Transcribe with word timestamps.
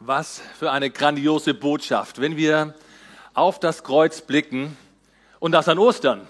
Was 0.00 0.40
für 0.56 0.70
eine 0.70 0.90
grandiose 0.90 1.54
Botschaft, 1.54 2.20
wenn 2.20 2.36
wir 2.36 2.74
auf 3.34 3.58
das 3.58 3.82
Kreuz 3.82 4.20
blicken 4.20 4.76
und 5.40 5.52
das 5.52 5.68
an 5.68 5.78
Ostern. 5.78 6.28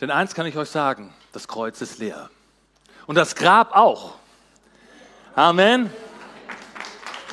Denn 0.00 0.10
eins 0.10 0.34
kann 0.34 0.46
ich 0.46 0.56
euch 0.56 0.68
sagen, 0.68 1.14
das 1.32 1.46
Kreuz 1.46 1.80
ist 1.80 1.98
leer. 1.98 2.28
Und 3.06 3.14
das 3.14 3.36
Grab 3.36 3.76
auch. 3.76 4.14
Amen. 5.36 5.90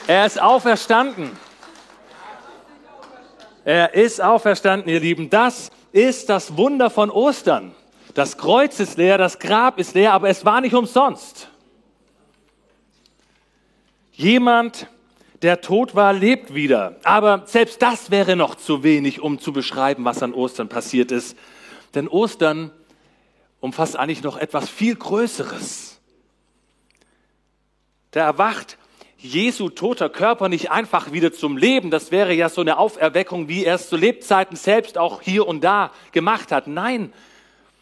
Er 0.05 0.25
ist 0.25 0.39
auferstanden. 0.39 1.31
Er 3.65 3.95
ist 3.95 4.21
auferstanden, 4.21 4.87
ihr 4.87 4.99
Lieben. 4.99 5.29
Das 5.31 5.71
ist 5.91 6.29
das 6.29 6.55
Wunder 6.57 6.89
von 6.91 7.09
Ostern. 7.09 7.73
Das 8.13 8.37
Kreuz 8.37 8.79
ist 8.79 8.97
leer, 8.97 9.17
das 9.17 9.39
Grab 9.39 9.79
ist 9.79 9.95
leer, 9.95 10.13
aber 10.13 10.29
es 10.29 10.45
war 10.45 10.61
nicht 10.61 10.75
umsonst. 10.75 11.49
Jemand, 14.13 14.87
der 15.41 15.61
tot 15.61 15.95
war, 15.95 16.13
lebt 16.13 16.53
wieder. 16.53 16.95
Aber 17.03 17.43
selbst 17.45 17.81
das 17.81 18.11
wäre 18.11 18.35
noch 18.35 18.55
zu 18.55 18.83
wenig, 18.83 19.21
um 19.21 19.39
zu 19.39 19.53
beschreiben, 19.53 20.05
was 20.05 20.23
an 20.23 20.33
Ostern 20.33 20.69
passiert 20.69 21.11
ist. 21.11 21.37
Denn 21.95 22.07
Ostern 22.07 22.71
umfasst 23.59 23.95
eigentlich 23.95 24.23
noch 24.23 24.37
etwas 24.37 24.69
viel 24.69 24.95
Größeres. 24.95 25.99
Da 28.11 28.21
erwacht 28.21 28.77
Jesu 29.17 29.69
toter 29.69 30.09
Körper 30.09 30.47
nicht 30.47 30.71
einfach 30.71 31.11
wieder 31.11 31.33
zum 31.33 31.57
Leben. 31.57 31.89
Das 31.89 32.11
wäre 32.11 32.33
ja 32.33 32.49
so 32.49 32.61
eine 32.61 32.77
Auferweckung, 32.77 33.47
wie 33.47 33.65
er 33.65 33.75
es 33.75 33.89
zu 33.89 33.97
Lebzeiten 33.97 34.55
selbst 34.55 34.97
auch 34.97 35.21
hier 35.21 35.47
und 35.47 35.63
da 35.63 35.91
gemacht 36.11 36.51
hat. 36.51 36.67
Nein, 36.67 37.13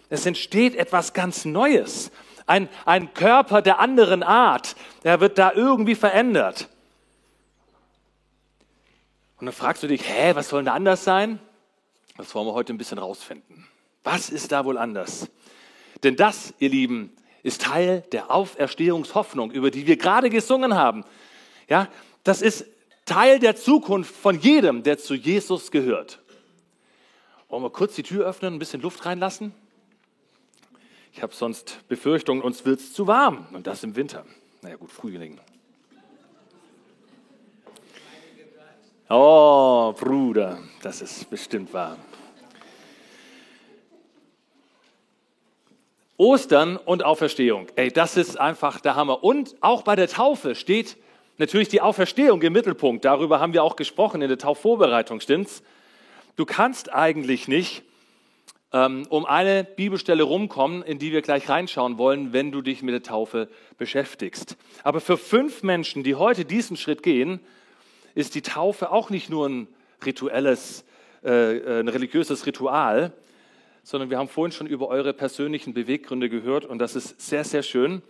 es 0.10 0.26
entsteht 0.26 0.76
etwas 0.76 1.14
ganz 1.14 1.46
Neues. 1.46 2.12
Ein, 2.48 2.70
ein 2.86 3.14
Körper 3.14 3.62
der 3.62 3.80
anderen 3.80 4.24
Art. 4.24 4.76
Er 5.04 5.20
wird 5.20 5.38
da 5.38 5.52
irgendwie 5.54 5.96
verändert. 5.96 6.70
Und 9.40 9.46
dann 9.48 9.54
fragst 9.54 9.84
du 9.84 9.88
dich, 9.88 10.08
hä, 10.08 10.36
was 10.36 10.50
soll 10.50 10.62
denn 10.62 10.68
da 10.68 10.74
anders 10.74 11.04
sein? 11.04 11.40
Das 12.18 12.34
wollen 12.34 12.48
wir 12.48 12.54
heute 12.54 12.74
ein 12.74 12.78
bisschen 12.78 12.98
rausfinden. 12.98 13.68
Was 14.04 14.30
ist 14.30 14.52
da 14.52 14.66
wohl 14.66 14.78
anders? 14.78 15.30
Denn 16.04 16.16
das, 16.16 16.54
ihr 16.60 16.70
Lieben, 16.70 17.16
ist 17.44 17.62
Teil 17.62 18.02
der 18.12 18.32
Auferstehungshoffnung, 18.32 19.52
über 19.52 19.72
die 19.72 19.88
wir 19.88 19.98
gerade 19.98 20.30
gesungen 20.30 20.76
haben. 20.76 21.04
Ja, 21.68 21.90
das 22.24 22.42
ist 22.42 22.66
Teil 23.06 23.40
der 23.40 23.56
Zukunft 23.56 24.16
von 24.16 24.40
jedem, 24.40 24.84
der 24.84 24.98
zu 24.98 25.14
Jesus 25.14 25.70
gehört. 25.70 26.22
Wollen 27.50 27.64
wir 27.64 27.70
kurz 27.70 27.96
die 27.96 28.04
Tür 28.04 28.26
öffnen, 28.26 28.56
ein 28.56 28.60
bisschen 28.60 28.82
Luft 28.82 29.06
reinlassen? 29.06 29.54
Ich 31.14 31.22
habe 31.22 31.34
sonst 31.34 31.88
Befürchtungen, 31.88 32.42
uns 32.42 32.66
wird 32.66 32.80
es 32.80 32.94
zu 32.94 33.08
warm 33.08 33.48
und 33.54 33.68
das 33.68 33.84
im 33.84 33.96
Winter. 33.96 34.26
Naja 34.62 34.76
gut, 34.76 34.92
Frühling. 34.92 35.40
Oh, 39.08 39.94
Bruder, 40.00 40.58
das 40.82 41.04
ist 41.04 41.30
bestimmt 41.30 41.72
wahr. 41.74 41.96
Ostern 46.18 46.78
und 46.78 47.04
Auferstehung, 47.04 47.68
ey, 47.76 47.92
das 47.92 48.18
ist 48.18 48.40
einfach 48.40 48.80
der 48.80 48.96
Hammer. 48.96 49.24
Und 49.24 49.56
auch 49.62 49.84
bei 49.84 49.96
der 49.96 50.08
Taufe 50.08 50.56
steht 50.56 50.98
natürlich 51.38 51.68
die 51.68 51.82
Auferstehung 51.82 52.42
im 52.42 52.54
Mittelpunkt. 52.54 53.06
Darüber 53.06 53.40
haben 53.40 53.54
wir 53.54 53.64
auch 53.64 53.76
gesprochen 53.76 54.24
in 54.24 54.30
der 54.30 54.40
Taufvorbereitung, 54.40 55.20
stimmt's? 55.20 55.62
Du 56.36 56.46
kannst 56.46 56.92
eigentlich 56.92 57.48
nicht 57.48 57.84
ähm, 58.74 59.06
um 59.10 59.26
eine 59.26 59.66
Bibelstelle 59.66 60.24
rumkommen, 60.24 60.82
in 60.82 60.98
die 60.98 61.12
wir 61.12 61.22
gleich 61.22 61.48
reinschauen 61.48 62.00
wollen, 62.00 62.34
wenn 62.34 62.52
du 62.52 62.64
dich 62.64 62.82
mit 62.82 62.94
der 62.94 63.04
Taufe 63.04 63.50
beschäftigst. 63.78 64.58
Aber 64.84 65.00
für 65.00 65.18
fünf 65.18 65.62
Menschen, 65.62 66.04
die 66.04 66.16
heute 66.16 66.44
diesen 66.44 66.76
Schritt 66.76 67.04
gehen, 67.04 67.40
ist 68.16 68.34
die 68.34 68.42
Taufe 68.42 68.92
auch 68.92 69.10
nicht 69.10 69.30
nur 69.30 69.48
ein 69.48 69.68
rituelles, 70.04 70.86
äh, 71.24 71.58
äh, 71.58 71.80
ein 71.82 71.88
religiöses 71.88 72.46
Ritual, 72.46 73.14
sondern 73.84 74.10
wir 74.10 74.18
haben 74.18 74.30
vorhin 74.30 74.52
schon 74.52 74.68
über 74.68 74.88
eure 74.88 75.14
persönlichen 75.14 75.74
Beweggründe 75.74 76.30
gehört 76.30 76.66
und 76.66 76.80
das 76.80 76.96
ist 76.96 77.22
sehr, 77.22 77.44
sehr 77.44 77.62
schön. 77.62 78.02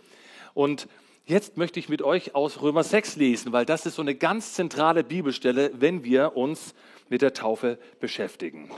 Und 0.54 0.88
jetzt 1.26 1.58
möchte 1.58 1.78
ich 1.78 1.90
mit 1.90 2.00
euch 2.00 2.34
aus 2.34 2.62
Römer 2.62 2.82
6 2.82 3.16
lesen, 3.16 3.52
weil 3.52 3.66
das 3.66 3.84
ist 3.84 3.96
so 3.96 4.02
eine 4.02 4.14
ganz 4.14 4.54
zentrale 4.54 5.04
Bibelstelle, 5.04 5.70
wenn 5.74 6.02
wir 6.02 6.36
uns 6.36 6.74
mit 7.10 7.20
der 7.20 7.34
Taufe 7.34 7.78
beschäftigen. 8.00 8.70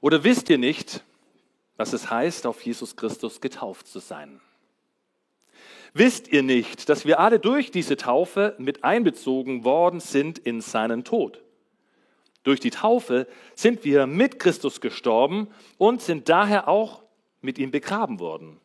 Oder 0.00 0.24
wisst 0.24 0.48
ihr 0.50 0.58
nicht, 0.58 1.04
was 1.76 1.92
es 1.92 2.10
heißt, 2.10 2.46
auf 2.46 2.62
Jesus 2.62 2.96
Christus 2.96 3.40
getauft 3.40 3.86
zu 3.86 3.98
sein? 3.98 4.40
Wisst 5.94 6.28
ihr 6.28 6.42
nicht, 6.42 6.88
dass 6.88 7.04
wir 7.04 7.20
alle 7.20 7.38
durch 7.38 7.70
diese 7.70 7.96
Taufe 7.96 8.54
mit 8.58 8.82
einbezogen 8.82 9.64
worden 9.64 10.00
sind 10.00 10.38
in 10.38 10.62
seinen 10.62 11.04
Tod? 11.04 11.42
Durch 12.44 12.60
die 12.60 12.70
Taufe 12.70 13.28
sind 13.54 13.84
wir 13.84 14.06
mit 14.06 14.38
Christus 14.38 14.80
gestorben 14.80 15.48
und 15.76 16.00
sind 16.00 16.28
daher 16.28 16.66
auch 16.66 17.02
mit 17.42 17.58
ihm 17.58 17.70
begraben 17.70 18.20
worden. 18.20 18.58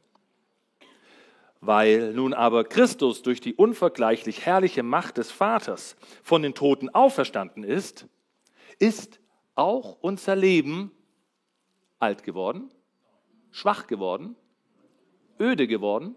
Weil 1.59 2.13
nun 2.13 2.33
aber 2.33 2.63
Christus 2.63 3.23
durch 3.23 3.41
die 3.41 3.55
unvergleichlich 3.55 4.45
herrliche 4.45 4.83
Macht 4.83 5.17
des 5.17 5.29
Vaters 5.29 5.97
von 6.23 6.41
den 6.41 6.53
Toten 6.53 6.89
auferstanden 6.89 7.63
ist, 7.63 8.07
ist 8.79 9.19
auch 9.55 9.97
unser 10.01 10.35
Leben 10.35 10.91
alt 11.99 12.23
geworden, 12.23 12.71
schwach 13.51 13.87
geworden, 13.87 14.35
öde 15.39 15.67
geworden, 15.67 16.15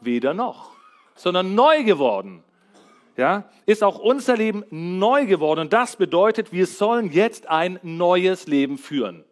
weder 0.00 0.34
noch, 0.34 0.72
sondern 1.14 1.54
neu 1.54 1.84
geworden. 1.84 2.42
Ja, 3.16 3.44
ist 3.66 3.84
auch 3.84 3.98
unser 3.98 4.36
Leben 4.36 4.64
neu 4.70 5.26
geworden. 5.26 5.60
Und 5.60 5.72
das 5.72 5.96
bedeutet, 5.96 6.52
wir 6.52 6.66
sollen 6.66 7.10
jetzt 7.12 7.48
ein 7.48 7.78
neues 7.82 8.46
Leben 8.46 8.78
führen. 8.78 9.24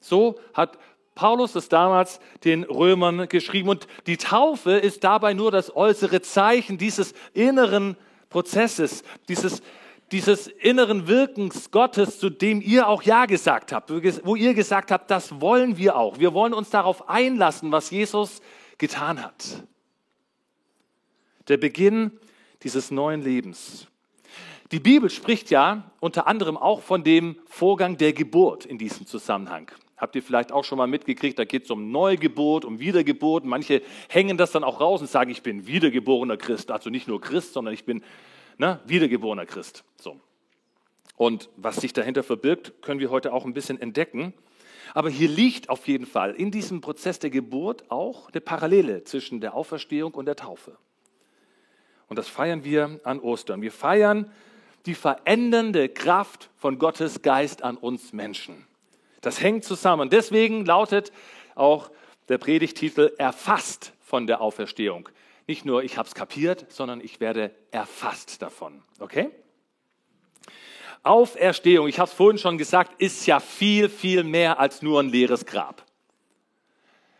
So 0.00 0.40
hat 0.54 0.78
Paulus 1.14 1.52
das 1.52 1.68
damals 1.68 2.18
den 2.44 2.64
Römern 2.64 3.28
geschrieben. 3.28 3.68
Und 3.68 3.86
die 4.06 4.16
Taufe 4.16 4.72
ist 4.72 5.04
dabei 5.04 5.34
nur 5.34 5.50
das 5.50 5.76
äußere 5.76 6.22
Zeichen 6.22 6.78
dieses 6.78 7.12
inneren 7.34 7.96
Prozesses, 8.30 9.04
dieses, 9.28 9.62
dieses 10.12 10.46
inneren 10.46 11.06
Wirkens 11.06 11.70
Gottes, 11.70 12.18
zu 12.18 12.30
dem 12.30 12.62
ihr 12.62 12.88
auch 12.88 13.02
Ja 13.02 13.26
gesagt 13.26 13.72
habt, 13.72 13.90
wo 14.24 14.34
ihr 14.34 14.54
gesagt 14.54 14.90
habt, 14.90 15.10
das 15.10 15.40
wollen 15.40 15.76
wir 15.76 15.96
auch. 15.96 16.18
Wir 16.18 16.32
wollen 16.32 16.54
uns 16.54 16.70
darauf 16.70 17.08
einlassen, 17.08 17.70
was 17.70 17.90
Jesus 17.90 18.40
getan 18.80 19.22
hat. 19.22 19.62
Der 21.46 21.56
Beginn 21.56 22.10
dieses 22.64 22.90
neuen 22.90 23.22
Lebens. 23.22 23.86
Die 24.72 24.80
Bibel 24.80 25.10
spricht 25.10 25.50
ja 25.50 25.90
unter 26.00 26.26
anderem 26.26 26.56
auch 26.56 26.80
von 26.80 27.04
dem 27.04 27.36
Vorgang 27.46 27.96
der 27.96 28.12
Geburt 28.12 28.64
in 28.64 28.78
diesem 28.78 29.06
Zusammenhang. 29.06 29.70
Habt 29.96 30.16
ihr 30.16 30.22
vielleicht 30.22 30.50
auch 30.50 30.64
schon 30.64 30.78
mal 30.78 30.86
mitgekriegt, 30.86 31.38
da 31.38 31.44
geht 31.44 31.64
es 31.64 31.70
um 31.70 31.90
Neugeburt, 31.90 32.64
um 32.64 32.78
Wiedergeburt. 32.78 33.44
Manche 33.44 33.82
hängen 34.08 34.38
das 34.38 34.50
dann 34.50 34.64
auch 34.64 34.80
raus 34.80 35.00
und 35.00 35.10
sagen, 35.10 35.30
ich 35.30 35.42
bin 35.42 35.66
wiedergeborener 35.66 36.36
Christ. 36.36 36.70
Also 36.70 36.88
nicht 36.88 37.06
nur 37.06 37.20
Christ, 37.20 37.52
sondern 37.52 37.74
ich 37.74 37.84
bin 37.84 38.02
ne, 38.56 38.80
wiedergeborener 38.86 39.44
Christ. 39.44 39.84
So. 40.00 40.18
Und 41.16 41.50
was 41.56 41.76
sich 41.76 41.92
dahinter 41.92 42.22
verbirgt, 42.22 42.80
können 42.80 43.00
wir 43.00 43.10
heute 43.10 43.34
auch 43.34 43.44
ein 43.44 43.52
bisschen 43.52 43.78
entdecken. 43.78 44.32
Aber 44.94 45.10
hier 45.10 45.28
liegt 45.28 45.68
auf 45.68 45.86
jeden 45.86 46.06
Fall 46.06 46.34
in 46.34 46.50
diesem 46.50 46.80
Prozess 46.80 47.18
der 47.18 47.30
Geburt 47.30 47.90
auch 47.90 48.30
eine 48.30 48.40
Parallele 48.40 49.04
zwischen 49.04 49.40
der 49.40 49.54
Auferstehung 49.54 50.14
und 50.14 50.26
der 50.26 50.36
Taufe. 50.36 50.76
Und 52.08 52.16
das 52.16 52.28
feiern 52.28 52.64
wir 52.64 53.00
an 53.04 53.20
Ostern. 53.20 53.62
Wir 53.62 53.72
feiern 53.72 54.30
die 54.86 54.94
verändernde 54.94 55.88
Kraft 55.88 56.50
von 56.56 56.78
Gottes 56.78 57.22
Geist 57.22 57.62
an 57.62 57.76
uns 57.76 58.12
Menschen. 58.12 58.66
Das 59.20 59.40
hängt 59.40 59.64
zusammen. 59.64 60.10
Deswegen 60.10 60.64
lautet 60.64 61.12
auch 61.54 61.90
der 62.28 62.38
Predigtitel 62.38 63.12
erfasst 63.18 63.92
von 64.00 64.26
der 64.26 64.40
Auferstehung. 64.40 65.08
Nicht 65.46 65.64
nur 65.64 65.82
ich 65.82 65.98
habe 65.98 66.08
es 66.08 66.14
kapiert, 66.14 66.66
sondern 66.70 67.00
ich 67.00 67.20
werde 67.20 67.54
erfasst 67.70 68.40
davon. 68.40 68.82
Okay? 68.98 69.30
Auferstehung, 71.02 71.88
ich 71.88 71.98
habe 71.98 72.08
es 72.08 72.14
vorhin 72.14 72.38
schon 72.38 72.58
gesagt, 72.58 73.00
ist 73.00 73.26
ja 73.26 73.40
viel, 73.40 73.88
viel 73.88 74.22
mehr 74.22 74.60
als 74.60 74.82
nur 74.82 75.00
ein 75.00 75.08
leeres 75.08 75.46
Grab. 75.46 75.84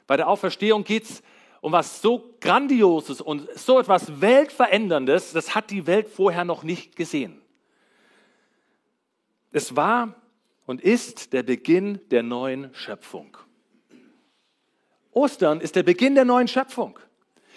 Bei 0.06 0.16
der 0.16 0.28
Auferstehung 0.28 0.84
geht 0.84 1.04
es 1.04 1.22
um 1.60 1.72
was 1.72 2.00
so 2.00 2.34
Grandioses 2.40 3.20
und 3.20 3.48
so 3.58 3.78
etwas 3.78 4.20
Weltveränderndes, 4.20 5.32
das 5.32 5.54
hat 5.54 5.70
die 5.70 5.86
Welt 5.86 6.08
vorher 6.08 6.44
noch 6.44 6.62
nicht 6.62 6.96
gesehen. 6.96 7.40
Es 9.52 9.76
war 9.76 10.14
und 10.66 10.80
ist 10.80 11.32
der 11.32 11.42
Beginn 11.42 12.00
der 12.10 12.22
neuen 12.22 12.72
Schöpfung. 12.74 13.36
Ostern 15.12 15.60
ist 15.60 15.76
der 15.76 15.82
Beginn 15.82 16.14
der 16.14 16.24
neuen 16.24 16.48
Schöpfung. 16.48 16.98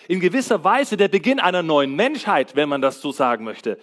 In 0.08 0.20
gewisser 0.20 0.64
Weise 0.64 0.98
der 0.98 1.08
Beginn 1.08 1.40
einer 1.40 1.64
neuen 1.64 1.96
Menschheit, 1.96 2.56
wenn 2.56 2.68
man 2.68 2.82
das 2.82 3.00
so 3.00 3.12
sagen 3.12 3.46
möchte. 3.46 3.80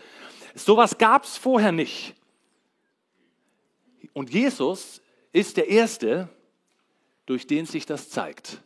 Sowas 0.55 0.99
gab 0.99 1.25
es 1.25 1.39
vorher 1.39 1.73
nicht. 1.73 2.15
Und 4.13 4.31
Jesus 4.31 5.01
ist 5.33 5.57
der 5.57 5.69
Erste, 5.69 6.29
durch 7.27 7.47
den 7.47 7.67
sich 7.67 7.87
das 7.87 8.11
zeigt. 8.11 8.61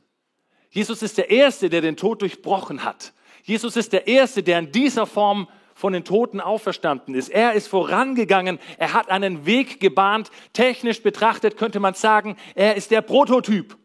Jesus 0.71 1.03
ist 1.03 1.19
der 1.19 1.31
Erste, 1.31 1.69
der 1.69 1.81
den 1.81 1.97
Tod 1.97 2.23
durchbrochen 2.23 2.85
hat. 2.85 3.13
Jesus 3.43 3.77
ist 3.77 3.93
der 3.93 4.07
Erste, 4.07 4.43
der 4.43 4.59
in 4.59 4.73
dieser 4.73 5.07
Form 5.07 5.49
von 5.75 5.93
den 5.93 6.05
Toten 6.05 6.41
auferstanden 6.41 7.15
ist. 7.15 7.29
Er 7.29 7.53
ist 7.53 7.69
vorangegangen, 7.69 8.59
er 8.79 8.93
hat 8.93 9.11
einen 9.11 9.45
Weg 9.45 9.81
gebahnt. 9.81 10.31
Technisch 10.53 11.03
betrachtet 11.03 11.57
könnte 11.57 11.81
man 11.81 11.95
sagen, 11.95 12.37
er 12.55 12.77
ist 12.77 12.91
der 12.91 13.03
Prototyp 13.03 13.77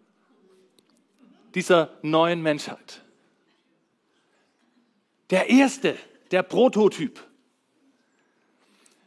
dieser 1.56 1.98
neuen 2.02 2.42
Menschheit. 2.42 3.04
Der 5.30 5.50
Erste, 5.50 5.98
der 6.32 6.44
Prototyp. 6.44 7.24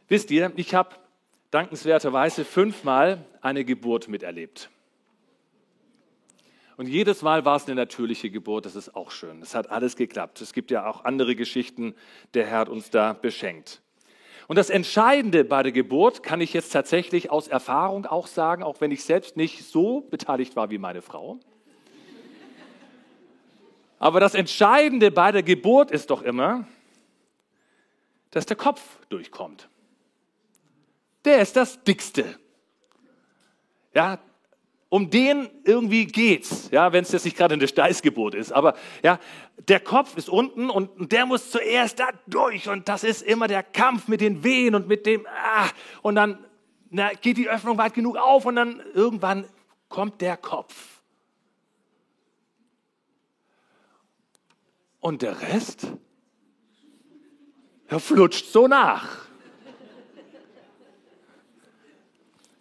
Wisst 0.07 0.29
ihr, 0.29 0.51
ich 0.55 0.75
habe 0.75 0.95
dankenswerterweise 1.53 2.45
fünfmal 2.45 3.23
eine 3.41 3.63
Geburt 3.63 4.07
miterlebt. 4.07 4.69
Und 6.77 6.87
jedes 6.87 7.21
Mal 7.21 7.45
war 7.45 7.57
es 7.57 7.67
eine 7.67 7.75
natürliche 7.75 8.31
Geburt, 8.31 8.65
das 8.65 8.75
ist 8.75 8.95
auch 8.95 9.11
schön. 9.11 9.41
Es 9.43 9.53
hat 9.53 9.69
alles 9.69 9.95
geklappt. 9.95 10.41
Es 10.41 10.53
gibt 10.53 10.71
ja 10.71 10.87
auch 10.87 11.05
andere 11.05 11.35
Geschichten, 11.35 11.93
der 12.33 12.47
Herr 12.47 12.59
hat 12.59 12.69
uns 12.69 12.89
da 12.89 13.13
beschenkt. 13.13 13.81
Und 14.47 14.57
das 14.57 14.71
Entscheidende 14.71 15.45
bei 15.45 15.61
der 15.61 15.71
Geburt 15.71 16.23
kann 16.23 16.41
ich 16.41 16.53
jetzt 16.53 16.73
tatsächlich 16.73 17.29
aus 17.29 17.47
Erfahrung 17.47 18.07
auch 18.07 18.25
sagen, 18.25 18.63
auch 18.63 18.81
wenn 18.81 18.89
ich 18.91 19.03
selbst 19.03 19.37
nicht 19.37 19.63
so 19.63 20.01
beteiligt 20.01 20.55
war 20.55 20.71
wie 20.71 20.79
meine 20.79 21.03
Frau. 21.03 21.39
Aber 23.99 24.19
das 24.19 24.33
Entscheidende 24.33 25.11
bei 25.11 25.31
der 25.31 25.43
Geburt 25.43 25.91
ist 25.91 26.09
doch 26.09 26.23
immer, 26.23 26.67
dass 28.31 28.47
der 28.47 28.57
Kopf 28.57 28.81
durchkommt. 29.09 29.69
Der 31.25 31.41
ist 31.41 31.55
das 31.55 31.83
Dickste. 31.83 32.37
Ja, 33.93 34.19
um 34.93 35.09
den 35.09 35.49
irgendwie 35.63 36.05
geht's, 36.05 36.69
ja, 36.71 36.93
wenn 36.93 37.03
es 37.03 37.11
jetzt 37.11 37.25
nicht 37.25 37.35
gerade 37.35 37.55
eine 37.55 37.67
Steißgeburt 37.67 38.35
ist. 38.35 38.51
Aber 38.51 38.75
ja, 39.01 39.19
der 39.67 39.79
Kopf 39.79 40.17
ist 40.17 40.29
unten 40.29 40.69
und 40.69 41.11
der 41.11 41.25
muss 41.25 41.49
zuerst 41.49 41.99
da 41.99 42.09
durch 42.27 42.69
und 42.69 42.87
das 42.87 43.03
ist 43.03 43.23
immer 43.23 43.47
der 43.47 43.63
Kampf 43.63 44.07
mit 44.07 44.21
den 44.21 44.43
Wehen 44.43 44.75
und 44.75 44.87
mit 44.87 45.07
dem 45.07 45.25
ah, 45.25 45.67
und 46.03 46.13
dann 46.13 46.45
na, 46.91 47.11
geht 47.13 47.37
die 47.37 47.49
Öffnung 47.49 47.79
weit 47.79 47.95
genug 47.95 48.17
auf 48.17 48.45
und 48.45 48.55
dann 48.55 48.83
irgendwann 48.93 49.45
kommt 49.89 50.21
der 50.21 50.37
Kopf. 50.37 51.01
Und 54.99 55.23
der 55.23 55.41
Rest, 55.41 55.87
er 57.87 57.99
flutscht 57.99 58.45
so 58.45 58.67
nach. 58.67 59.22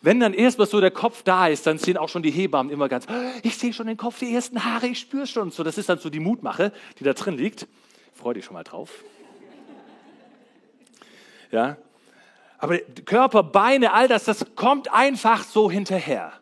Wenn 0.02 0.18
dann 0.18 0.34
erstmal 0.34 0.66
so 0.66 0.80
der 0.80 0.90
Kopf 0.90 1.22
da 1.22 1.46
ist, 1.46 1.66
dann 1.66 1.78
sind 1.78 1.96
auch 1.96 2.08
schon 2.08 2.24
die 2.24 2.32
Hebammen 2.32 2.72
immer 2.72 2.88
ganz, 2.88 3.06
ich 3.44 3.56
sehe 3.56 3.72
schon 3.72 3.86
den 3.86 3.96
Kopf, 3.96 4.18
die 4.18 4.34
ersten 4.34 4.64
Haare, 4.64 4.88
ich 4.88 4.98
spüre 4.98 5.28
schon. 5.28 5.52
So, 5.52 5.62
das 5.62 5.78
ist 5.78 5.88
dann 5.88 5.98
so 5.98 6.10
die 6.10 6.18
Mutmache, 6.18 6.72
die 6.98 7.04
da 7.04 7.12
drin 7.12 7.36
liegt. 7.36 7.68
Freu 8.12 8.34
dich 8.34 8.44
schon 8.44 8.54
mal 8.54 8.64
drauf. 8.64 8.90
Ja. 11.52 11.76
Aber 12.58 12.78
Körper, 12.78 13.44
Beine, 13.44 13.92
all 13.92 14.08
das, 14.08 14.24
das 14.24 14.44
kommt 14.56 14.92
einfach 14.92 15.44
so 15.44 15.70
hinterher. 15.70 16.32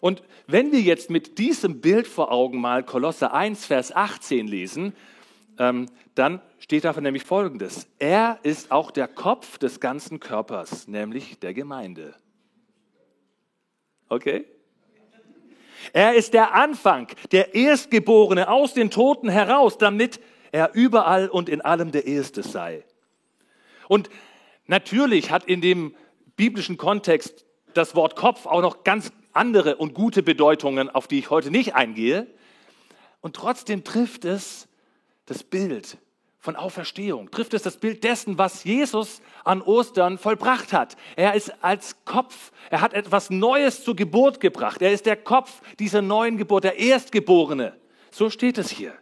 Und 0.00 0.22
wenn 0.46 0.72
wir 0.72 0.80
jetzt 0.80 1.10
mit 1.10 1.38
diesem 1.38 1.80
Bild 1.80 2.06
vor 2.06 2.30
Augen 2.30 2.60
mal 2.60 2.82
Kolosse 2.82 3.32
1, 3.32 3.66
Vers 3.66 3.94
18 3.94 4.46
lesen, 4.46 4.94
ähm, 5.58 5.86
dann 6.14 6.40
steht 6.58 6.84
davon 6.84 7.02
nämlich 7.02 7.24
Folgendes. 7.24 7.88
Er 7.98 8.38
ist 8.42 8.70
auch 8.70 8.90
der 8.90 9.08
Kopf 9.08 9.58
des 9.58 9.80
ganzen 9.80 10.20
Körpers, 10.20 10.88
nämlich 10.88 11.38
der 11.38 11.54
Gemeinde. 11.54 12.14
Okay? 14.08 14.46
Er 15.92 16.14
ist 16.14 16.34
der 16.34 16.54
Anfang, 16.54 17.08
der 17.32 17.54
Erstgeborene 17.54 18.48
aus 18.48 18.74
den 18.74 18.90
Toten 18.90 19.28
heraus, 19.28 19.78
damit 19.78 20.20
er 20.50 20.72
überall 20.74 21.28
und 21.28 21.48
in 21.48 21.60
allem 21.60 21.92
der 21.92 22.06
Erste 22.06 22.42
sei. 22.42 22.84
Und 23.88 24.08
natürlich 24.66 25.30
hat 25.30 25.44
in 25.44 25.60
dem 25.60 25.94
biblischen 26.36 26.76
Kontext 26.76 27.44
das 27.74 27.94
Wort 27.94 28.16
Kopf 28.16 28.46
auch 28.46 28.62
noch 28.62 28.84
ganz 28.84 29.12
andere 29.32 29.76
und 29.76 29.94
gute 29.94 30.22
Bedeutungen, 30.22 30.88
auf 30.88 31.08
die 31.08 31.18
ich 31.18 31.30
heute 31.30 31.50
nicht 31.50 31.74
eingehe. 31.74 32.26
Und 33.20 33.36
trotzdem 33.36 33.84
trifft 33.84 34.24
es 34.24 34.68
das 35.26 35.42
Bild 35.42 35.98
von 36.38 36.56
Auferstehung, 36.56 37.30
trifft 37.30 37.54
es 37.54 37.62
das 37.62 37.78
Bild 37.78 38.04
dessen, 38.04 38.36
was 38.36 38.64
Jesus 38.64 39.22
an 39.44 39.62
Ostern 39.62 40.18
vollbracht 40.18 40.74
hat. 40.74 40.96
Er 41.16 41.34
ist 41.34 41.64
als 41.64 42.04
Kopf, 42.04 42.52
er 42.68 42.82
hat 42.82 42.92
etwas 42.92 43.30
Neues 43.30 43.82
zur 43.82 43.96
Geburt 43.96 44.40
gebracht. 44.40 44.82
Er 44.82 44.92
ist 44.92 45.06
der 45.06 45.16
Kopf 45.16 45.62
dieser 45.78 46.02
neuen 46.02 46.36
Geburt, 46.36 46.64
der 46.64 46.78
Erstgeborene. 46.78 47.74
So 48.10 48.28
steht 48.28 48.58
es 48.58 48.68
hier. 48.68 48.92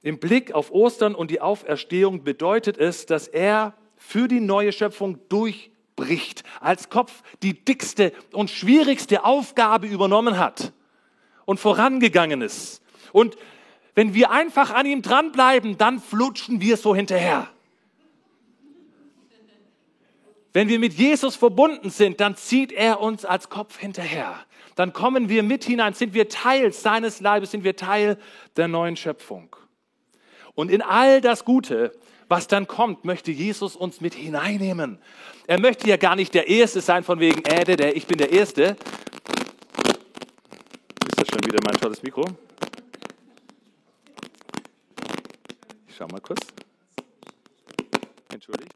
Im 0.00 0.18
Blick 0.18 0.52
auf 0.52 0.70
Ostern 0.70 1.14
und 1.14 1.30
die 1.30 1.42
Auferstehung 1.42 2.24
bedeutet 2.24 2.78
es, 2.78 3.04
dass 3.04 3.28
er 3.28 3.74
für 3.96 4.26
die 4.26 4.40
neue 4.40 4.72
Schöpfung 4.72 5.18
durchbricht, 5.28 6.44
als 6.60 6.88
Kopf 6.88 7.22
die 7.42 7.62
dickste 7.62 8.14
und 8.32 8.48
schwierigste 8.48 9.24
Aufgabe 9.24 9.86
übernommen 9.86 10.38
hat 10.38 10.72
und 11.44 11.60
vorangegangen 11.60 12.42
ist. 12.42 12.82
Und 13.12 13.36
wenn 13.94 14.14
wir 14.14 14.30
einfach 14.30 14.70
an 14.70 14.86
ihm 14.86 15.02
dranbleiben, 15.02 15.76
dann 15.76 16.00
flutschen 16.00 16.60
wir 16.60 16.76
so 16.76 16.94
hinterher. 16.94 17.48
Wenn 20.52 20.68
wir 20.68 20.78
mit 20.78 20.94
Jesus 20.94 21.36
verbunden 21.36 21.90
sind, 21.90 22.20
dann 22.20 22.36
zieht 22.36 22.72
er 22.72 23.00
uns 23.00 23.24
als 23.24 23.50
Kopf 23.50 23.78
hinterher. 23.78 24.34
Dann 24.74 24.92
kommen 24.92 25.28
wir 25.28 25.42
mit 25.42 25.64
hinein, 25.64 25.94
sind 25.94 26.14
wir 26.14 26.28
Teil 26.28 26.72
seines 26.72 27.20
Leibes, 27.20 27.50
sind 27.50 27.64
wir 27.64 27.76
Teil 27.76 28.18
der 28.56 28.66
neuen 28.66 28.96
Schöpfung. 28.96 29.54
Und 30.54 30.70
in 30.70 30.82
all 30.82 31.20
das 31.20 31.44
Gute, 31.44 31.92
was 32.28 32.46
dann 32.46 32.66
kommt, 32.66 33.04
möchte 33.04 33.30
Jesus 33.30 33.76
uns 33.76 34.00
mit 34.00 34.14
hineinnehmen. 34.14 34.98
Er 35.46 35.60
möchte 35.60 35.88
ja 35.88 35.96
gar 35.96 36.16
nicht 36.16 36.32
der 36.34 36.48
Erste 36.48 36.80
sein 36.80 37.04
von 37.04 37.20
wegen, 37.20 37.44
äh, 37.44 37.64
der, 37.64 37.96
ich 37.96 38.06
bin 38.06 38.18
der 38.18 38.32
Erste, 38.32 38.76
schon 41.40 41.52
wieder 41.52 41.62
mein 41.64 41.80
tolles 41.80 42.02
Mikro. 42.02 42.24
Ich 45.88 45.96
schau 45.96 46.06
mal 46.08 46.20
kurz. 46.20 46.40
Entschuldigt. 48.32 48.72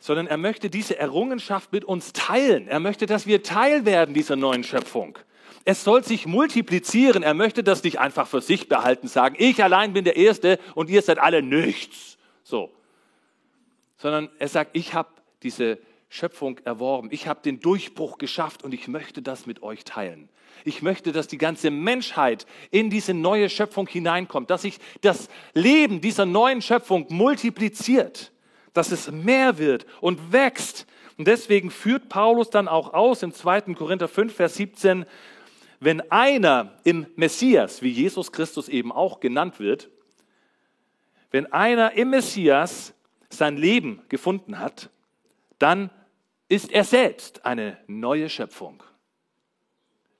Sondern 0.00 0.26
er 0.26 0.36
möchte 0.38 0.70
diese 0.70 0.98
Errungenschaft 0.98 1.72
mit 1.72 1.84
uns 1.84 2.12
teilen. 2.12 2.68
Er 2.68 2.80
möchte, 2.80 3.06
dass 3.06 3.26
wir 3.26 3.42
Teil 3.42 3.84
werden 3.84 4.14
dieser 4.14 4.36
neuen 4.36 4.64
Schöpfung. 4.64 5.18
Es 5.64 5.84
soll 5.84 6.02
sich 6.02 6.26
multiplizieren. 6.26 7.22
Er 7.22 7.34
möchte 7.34 7.62
das 7.62 7.82
nicht 7.82 7.98
einfach 7.98 8.26
für 8.26 8.40
sich 8.40 8.68
behalten, 8.68 9.08
sagen, 9.08 9.36
ich 9.38 9.62
allein 9.62 9.92
bin 9.92 10.04
der 10.04 10.16
Erste 10.16 10.58
und 10.74 10.88
ihr 10.88 11.02
seid 11.02 11.18
alle 11.18 11.42
nichts. 11.42 12.16
So. 12.42 12.70
Sondern 13.98 14.30
er 14.38 14.48
sagt, 14.48 14.70
ich 14.74 14.94
habe 14.94 15.10
diese 15.42 15.78
Schöpfung 16.08 16.58
erworben. 16.64 17.08
Ich 17.12 17.28
habe 17.28 17.40
den 17.42 17.60
Durchbruch 17.60 18.18
geschafft 18.18 18.64
und 18.64 18.72
ich 18.72 18.88
möchte 18.88 19.20
das 19.22 19.46
mit 19.46 19.62
euch 19.62 19.84
teilen. 19.84 20.28
Ich 20.64 20.82
möchte, 20.82 21.12
dass 21.12 21.28
die 21.28 21.38
ganze 21.38 21.70
Menschheit 21.70 22.46
in 22.70 22.90
diese 22.90 23.14
neue 23.14 23.48
Schöpfung 23.50 23.86
hineinkommt, 23.86 24.50
dass 24.50 24.62
sich 24.62 24.78
das 25.02 25.28
Leben 25.54 26.00
dieser 26.00 26.26
neuen 26.26 26.62
Schöpfung 26.62 27.06
multipliziert, 27.10 28.32
dass 28.72 28.90
es 28.90 29.10
mehr 29.10 29.58
wird 29.58 29.86
und 30.00 30.32
wächst. 30.32 30.86
Und 31.18 31.28
deswegen 31.28 31.70
führt 31.70 32.08
Paulus 32.08 32.50
dann 32.50 32.68
auch 32.68 32.94
aus 32.94 33.22
im 33.22 33.32
2. 33.32 33.74
Korinther 33.74 34.08
5, 34.08 34.34
Vers 34.34 34.54
17, 34.54 35.04
wenn 35.80 36.10
einer 36.10 36.76
im 36.84 37.06
Messias, 37.16 37.82
wie 37.82 37.90
Jesus 37.90 38.32
Christus 38.32 38.68
eben 38.68 38.90
auch 38.92 39.20
genannt 39.20 39.60
wird, 39.60 39.90
wenn 41.30 41.52
einer 41.52 41.92
im 41.92 42.10
Messias 42.10 42.94
sein 43.28 43.56
Leben 43.56 44.02
gefunden 44.08 44.58
hat, 44.58 44.90
dann 45.58 45.90
ist 46.48 46.72
er 46.72 46.84
selbst 46.84 47.44
eine 47.44 47.78
neue 47.86 48.28
Schöpfung. 48.28 48.82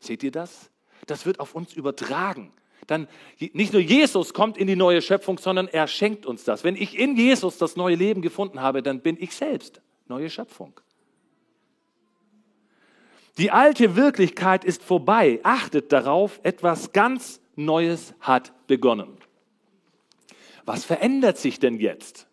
Seht 0.01 0.23
ihr 0.23 0.31
das? 0.31 0.71
Das 1.07 1.27
wird 1.27 1.41
auf 1.41 1.55
uns 1.55 1.73
übertragen. 1.73 2.53
Dann 2.87 3.09
nicht 3.39 3.73
nur 3.73 3.83
Jesus 3.83 4.33
kommt 4.33 4.57
in 4.57 4.67
die 4.67 4.77
neue 4.77 5.03
Schöpfung, 5.03 5.39
sondern 5.39 5.69
er 5.69 5.87
schenkt 5.87 6.27
uns 6.27 6.45
das. 6.45 6.65
Wenn 6.65 6.77
ich 6.77 6.99
in 6.99 7.17
Jesus 7.17 7.59
das 7.59 7.77
neue 7.77 7.97
Leben 7.97 8.23
gefunden 8.23 8.61
habe, 8.61 8.83
dann 8.83 9.01
bin 9.01 9.17
ich 9.21 9.35
selbst 9.35 9.81
neue 10.07 10.31
Schöpfung. 10.31 10.81
Die 13.37 13.51
alte 13.51 13.95
Wirklichkeit 13.95 14.65
ist 14.65 14.83
vorbei. 14.83 15.41
Achtet 15.45 15.93
darauf, 15.93 16.41
etwas 16.43 16.93
ganz 16.93 17.41
Neues 17.57 18.15
hat 18.21 18.53
begonnen. 18.67 19.19
Was 20.65 20.85
verändert 20.85 21.39
sich 21.39 21.59
denn 21.59 21.79
jetzt? 21.79 22.27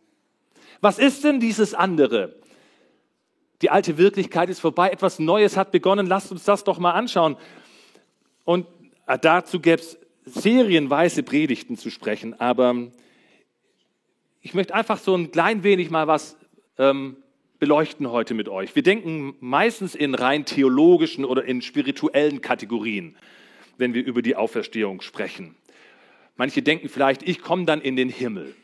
Was 0.82 1.00
ist 1.00 1.24
denn 1.24 1.40
dieses 1.40 1.74
andere? 1.74 2.36
Die 3.62 3.70
alte 3.70 3.98
Wirklichkeit 3.98 4.50
ist 4.50 4.60
vorbei, 4.60 4.90
etwas 4.90 5.20
Neues 5.20 5.58
hat 5.58 5.72
begonnen. 5.72 6.08
Lasst 6.08 6.32
uns 6.32 6.44
das 6.44 6.64
doch 6.64 6.80
mal 6.80 6.92
anschauen. 6.92 7.38
Und 8.44 8.68
dazu 9.22 9.60
gäbe 9.60 9.82
es 9.82 9.98
serienweise 10.26 11.24
Predigten 11.24 11.78
zu 11.78 11.90
sprechen, 11.90 12.40
aber 12.40 12.76
ich 14.42 14.54
möchte 14.54 14.74
einfach 14.74 14.98
so 14.98 15.16
ein 15.16 15.32
klein 15.32 15.64
wenig 15.64 15.90
mal 15.90 16.08
was 16.08 16.38
ähm, 16.78 17.18
beleuchten 17.60 18.12
heute 18.12 18.34
mit 18.34 18.50
euch. 18.50 18.76
Wir 18.76 18.84
denken 18.84 19.36
meistens 19.40 19.96
in 19.96 20.14
rein 20.14 20.46
theologischen 20.46 21.26
oder 21.26 21.46
in 21.46 21.62
spirituellen 21.62 22.42
Kategorien, 22.42 23.16
wenn 23.78 23.94
wir 23.94 24.04
über 24.04 24.22
die 24.22 24.36
Auferstehung 24.36 25.02
sprechen. 25.02 25.56
Manche 26.36 26.62
denken 26.62 26.90
vielleicht, 26.90 27.24
ich 27.24 27.42
komme 27.42 27.66
dann 27.66 27.82
in 27.82 27.96
den 27.96 28.10
Himmel. 28.10 28.56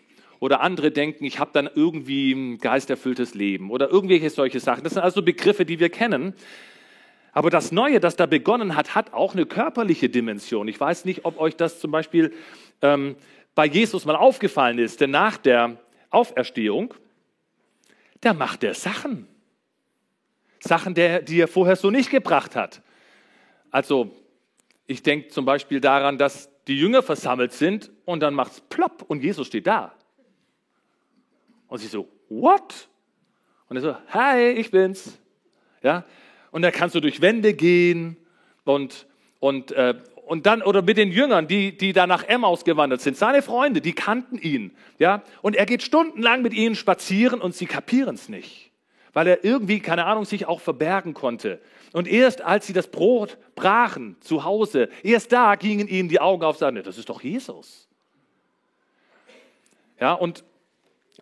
Oder 0.42 0.62
andere 0.62 0.90
denken, 0.90 1.24
ich 1.24 1.38
habe 1.38 1.52
dann 1.54 1.70
irgendwie 1.74 2.32
ein 2.32 2.58
geisterfülltes 2.58 3.36
Leben 3.36 3.70
oder 3.70 3.92
irgendwelche 3.92 4.28
solche 4.32 4.60
Sachen. 4.60 4.84
Das 4.84 4.96
sind 4.96 5.04
also 5.04 5.22
Begriffe, 5.22 5.66
die 5.66 5.80
wir 5.80 5.90
kennen. 5.90 6.34
Aber 7.32 7.52
das 7.52 7.72
Neue, 7.72 8.00
das 8.00 8.16
da 8.16 8.26
begonnen 8.26 8.76
hat, 8.76 8.96
hat 8.96 9.14
auch 9.14 9.34
eine 9.34 9.46
körperliche 9.46 10.10
Dimension. 10.10 10.68
Ich 10.68 10.80
weiß 10.80 11.06
nicht, 11.06 11.26
ob 11.26 11.40
euch 11.40 11.56
das 11.58 11.80
zum 11.80 11.92
Beispiel 11.92 12.34
ähm, 12.82 13.18
bei 13.54 13.68
Jesus 13.68 14.06
mal 14.06 14.16
aufgefallen 14.16 14.80
ist, 14.80 15.00
denn 15.00 15.12
nach 15.12 15.38
der 15.38 15.78
Auferstehung, 16.10 16.96
da 18.22 18.34
macht 18.34 18.64
er 18.64 18.74
Sachen. 18.74 19.28
Sachen, 20.60 20.96
der, 20.96 21.22
die 21.22 21.40
er 21.40 21.48
vorher 21.48 21.76
so 21.76 21.92
nicht 21.92 22.10
gebracht 22.10 22.56
hat. 22.56 22.82
Also, 23.70 24.10
ich 24.88 25.04
denke 25.04 25.28
zum 25.28 25.46
Beispiel 25.46 25.82
daran, 25.82 26.18
dass 26.18 26.50
die 26.68 26.80
Jünger 26.80 27.04
versammelt 27.04 27.54
sind 27.54 27.92
und 28.06 28.22
dann 28.22 28.34
macht 28.34 28.54
es 28.54 28.62
plopp 28.62 29.04
und 29.08 29.22
Jesus 29.22 29.46
steht 29.46 29.68
da. 29.68 29.94
Und 31.72 31.78
sie 31.78 31.88
so, 31.88 32.10
what? 32.28 32.90
Und 33.70 33.78
er 33.78 33.82
so, 33.82 33.96
hi, 34.10 34.50
ich 34.50 34.72
bin's. 34.72 35.18
Ja, 35.82 36.04
und 36.52 36.64
da 36.64 36.70
kannst 36.70 36.96
du 36.96 37.00
durch 37.00 37.22
Wände 37.22 37.54
gehen 37.54 38.18
und, 38.66 39.08
und, 39.40 39.72
äh, 39.72 39.94
und 40.26 40.46
dann, 40.46 40.64
oder 40.64 40.82
mit 40.82 40.98
den 40.98 41.14
Jüngern, 41.14 41.48
die, 41.48 41.78
die 41.78 41.94
da 41.94 42.08
nach 42.08 42.26
Emmaus 42.26 42.66
gewandert 42.66 43.00
sind, 43.00 43.16
seine 43.16 43.42
Freunde, 43.42 43.80
die 43.80 43.94
kannten 43.94 44.38
ihn, 44.38 44.76
ja, 45.00 45.24
und 45.42 45.56
er 45.56 45.66
geht 45.66 45.82
stundenlang 45.82 46.42
mit 46.42 46.54
ihnen 46.54 46.76
spazieren 46.76 47.40
und 47.40 47.56
sie 47.56 47.68
kapieren 47.68 48.16
es 48.16 48.28
nicht, 48.28 48.72
weil 49.14 49.28
er 49.28 49.46
irgendwie, 49.46 49.80
keine 49.80 50.08
Ahnung, 50.08 50.26
sich 50.26 50.48
auch 50.48 50.60
verbergen 50.60 51.14
konnte. 51.14 51.62
Und 51.94 52.06
erst 52.06 52.42
als 52.42 52.68
sie 52.68 52.74
das 52.74 52.88
Brot 52.88 53.38
brachen 53.56 54.18
zu 54.20 54.44
Hause, 54.44 54.90
erst 55.04 55.32
da 55.32 55.56
gingen 55.56 55.88
ihnen 55.88 56.10
die 56.10 56.20
Augen 56.20 56.44
auf, 56.44 56.58
sagen, 56.58 56.84
das 56.84 56.98
ist 56.98 57.08
doch 57.08 57.22
Jesus. 57.22 57.88
Ja, 60.02 60.12
und, 60.12 60.44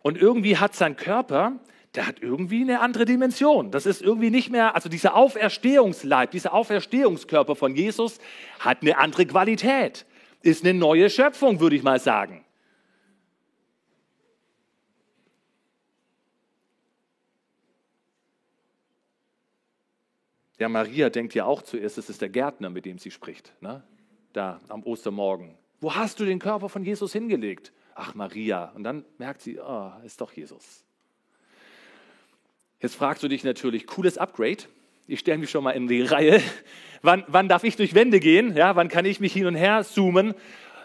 und 0.01 0.18
irgendwie 0.18 0.58
hat 0.58 0.75
sein 0.75 0.96
Körper 0.96 1.60
der 1.96 2.06
hat 2.06 2.22
irgendwie 2.22 2.62
eine 2.62 2.82
andere 2.82 3.06
Dimension. 3.06 3.72
Das 3.72 3.86
ist 3.86 4.01
irgendwie 4.01 4.29
nicht 4.29 4.50
mehr, 4.50 4.75
also 4.75 4.89
dieser 4.89 5.15
Auferstehungsleib, 5.15 6.32
dieser 6.32 6.53
Auferstehungskörper 6.53 7.56
von 7.56 7.75
Jesus 7.75 8.20
hat 8.60 8.82
eine 8.82 8.98
andere 8.98 9.25
Qualität. 9.25 10.06
Ist 10.41 10.63
eine 10.63 10.77
neue 10.77 11.10
Schöpfung, 11.10 11.60
würde 11.60 11.75
ich 11.75 11.84
mal 11.84 12.00
sagen. 12.00 12.46
Ja, 20.60 20.70
Maria 20.70 21.10
denkt 21.10 21.34
ja 21.34 21.46
auch 21.46 21.62
zuerst, 21.62 21.98
es 21.98 22.10
ist 22.10 22.22
der 22.22 22.29
Gärtner, 22.29 22.70
mit 22.70 22.86
dem 22.86 23.00
sie 23.00 23.12
spricht, 23.12 23.53
ne? 23.62 23.82
da 24.34 24.60
am 24.68 24.84
Ostermorgen. 24.84 25.58
Wo 25.79 25.96
hast 25.96 26.20
du 26.20 26.25
den 26.25 26.38
Körper 26.38 26.68
von 26.70 26.84
Jesus 26.84 27.13
hingelegt? 27.13 27.72
Ach, 28.01 28.15
Maria. 28.15 28.72
Und 28.75 28.86
dann 28.86 29.03
merkt 29.18 29.41
sie, 29.41 29.60
oh, 29.60 29.91
ist 30.06 30.22
doch 30.22 30.32
Jesus. 30.32 30.86
Jetzt 32.79 32.96
fragst 32.96 33.22
du 33.22 33.27
dich 33.27 33.44
natürlich, 33.44 33.88
cooles 33.88 34.18
Upgrade. 34.18 34.63
Ich 35.06 35.20
stelle 35.20 35.38
mich 35.38 35.50
schon 35.50 35.65
mal 35.65 35.72
in 35.72 35.88
die 35.89 36.01
Reihe. 36.01 36.41
Wann, 37.01 37.25
wann 37.27 37.50
darf 37.50 37.65
ich 37.65 37.75
durch 37.75 37.94
Wände 37.96 38.20
gehen? 38.20 38.56
Ja, 38.56 38.75
wann 38.75 38.88
kann 38.88 39.03
ich 39.06 39.20
mich 39.20 39.34
hin 39.34 39.46
und 39.46 39.56
her 39.56 39.84
zoomen? 39.84 40.34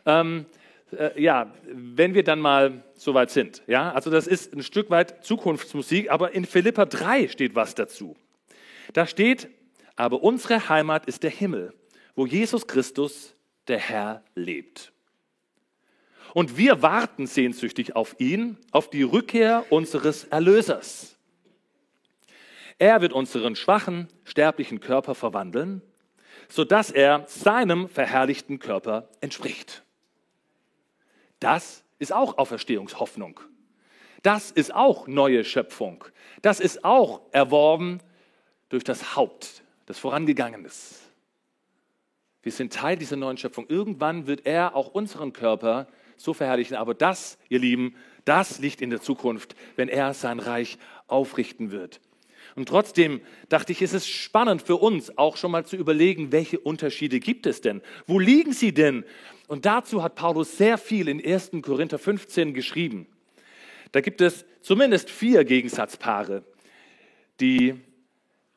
Ähm, 0.06 0.47
äh, 0.92 1.21
ja, 1.21 1.52
wenn 1.66 2.14
wir 2.14 2.25
dann 2.25 2.40
mal 2.40 2.83
soweit 2.94 3.30
sind. 3.30 3.62
Ja, 3.68 3.92
also 3.92 4.11
das 4.11 4.26
ist 4.26 4.52
ein 4.52 4.62
Stück 4.62 4.90
weit 4.90 5.25
Zukunftsmusik, 5.25 6.11
aber 6.11 6.33
in 6.33 6.44
Philippa 6.44 6.85
3 6.85 7.28
steht 7.28 7.54
was 7.54 7.76
dazu. 7.76 8.16
Da 8.92 9.06
steht, 9.06 9.49
aber 9.94 10.23
unsere 10.23 10.68
Heimat 10.68 11.06
ist 11.06 11.23
der 11.23 11.30
Himmel, 11.30 11.75
wo 12.16 12.26
Jesus 12.26 12.66
Christus, 12.66 13.35
der 13.68 13.78
Herr, 13.78 14.25
lebt. 14.35 14.93
Und 16.34 16.58
wir 16.58 16.82
warten 16.82 17.28
sehnsüchtig 17.28 17.94
auf 17.94 18.16
ihn, 18.18 18.58
auf 18.72 18.90
die 18.90 19.04
Rückkehr 19.04 19.64
unseres 19.70 20.24
Erlösers. 20.24 21.16
Er 22.78 23.00
wird 23.00 23.12
unseren 23.12 23.54
schwachen, 23.54 24.08
sterblichen 24.24 24.80
Körper 24.80 25.14
verwandeln, 25.14 25.80
sodass 26.48 26.90
er 26.90 27.24
seinem 27.28 27.88
verherrlichten 27.88 28.58
Körper 28.58 29.08
entspricht. 29.20 29.84
Das 31.38 31.84
ist 32.00 32.12
auch 32.12 32.36
Auferstehungshoffnung. 32.36 33.38
Das 34.24 34.50
ist 34.50 34.74
auch 34.74 35.06
neue 35.06 35.44
Schöpfung. 35.44 36.04
Das 36.42 36.58
ist 36.58 36.84
auch 36.84 37.20
erworben 37.30 38.00
durch 38.70 38.82
das 38.82 39.14
Haupt, 39.14 39.62
das 39.86 40.00
vorangegangen 40.00 40.64
ist. 40.64 41.00
Wir 42.42 42.50
sind 42.50 42.72
Teil 42.72 42.96
dieser 42.96 43.16
neuen 43.16 43.38
Schöpfung. 43.38 43.66
Irgendwann 43.68 44.26
wird 44.26 44.46
er 44.46 44.74
auch 44.74 44.88
unseren 44.88 45.32
Körper 45.32 45.86
so 46.16 46.35
verherrlichen. 46.35 46.76
Aber 46.76 46.94
das, 46.94 47.38
ihr 47.49 47.59
Lieben, 47.59 47.94
das 48.25 48.59
liegt 48.59 48.80
in 48.80 48.90
der 48.90 49.00
Zukunft, 49.00 49.54
wenn 49.76 49.88
er 49.88 50.14
sein 50.14 50.38
Reich 50.38 50.78
aufrichten 51.06 51.71
wird. 51.71 52.00
Und 52.54 52.68
trotzdem 52.68 53.21
dachte 53.49 53.73
ich, 53.73 53.83
ist 53.83 53.94
es 53.94 54.06
spannend 54.06 54.62
für 54.62 54.76
uns 54.76 55.18
auch 55.18 55.37
schon 55.37 55.50
mal 55.50 55.66
zu 55.66 55.76
überlegen, 55.76 56.30
welche 56.30 56.61
Unterschiede 56.61 57.18
gibt 57.18 57.47
es 57.47 57.61
denn? 57.61 57.83
Wo 58.06 58.18
liegen 58.18 58.52
sie 58.52 58.73
denn? 58.73 59.04
Und 59.49 59.66
dazu 59.66 60.02
hat 60.02 60.14
Paulus 60.14 60.56
sehr 60.56 60.78
viel 60.78 61.09
in 61.09 61.25
1. 61.25 61.50
Korinther 61.62 61.99
15 61.99 62.54
geschrieben. 62.54 63.06
Da 63.92 64.00
gibt 64.00 64.21
es 64.21 64.44
zumindest 64.61 65.11
vier 65.11 65.44
Gegensatzpaare, 65.44 66.44
die 67.40 67.75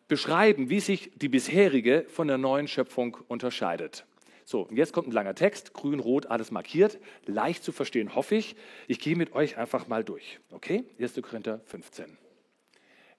beschreiben, 0.08 0.70
wie 0.70 0.80
sich 0.80 1.12
die 1.16 1.30
bisherige 1.30 2.06
von 2.08 2.28
der 2.28 2.38
neuen 2.38 2.68
Schöpfung 2.68 3.18
unterscheidet. 3.28 4.06
So, 4.50 4.62
und 4.62 4.78
jetzt 4.78 4.94
kommt 4.94 5.10
ein 5.10 5.12
langer 5.12 5.36
Text, 5.36 5.74
grün, 5.74 6.00
rot, 6.00 6.28
alles 6.28 6.52
markiert, 6.52 7.00
leicht 7.26 7.66
zu 7.66 7.74
verstehen, 7.74 8.16
hoffe 8.16 8.36
ich. 8.36 8.56
Ich 8.88 9.02
gehe 9.02 9.18
mit 9.18 9.34
euch 9.34 9.58
einfach 9.58 9.90
mal 9.90 10.06
durch. 10.06 10.40
Okay? 10.52 10.86
1. 11.02 11.22
Korinther 11.22 11.60
15. 11.66 12.18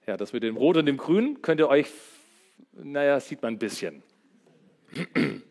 Ja, 0.07 0.17
das 0.17 0.33
mit 0.33 0.41
dem 0.41 0.57
Rot 0.57 0.77
und 0.77 0.87
dem 0.87 0.97
Grün 0.97 1.43
könnt 1.43 1.59
ihr 1.59 1.69
euch, 1.69 1.85
naja, 2.73 3.19
sieht 3.19 3.43
man 3.43 3.53
ein 3.53 3.59
bisschen. 3.59 4.01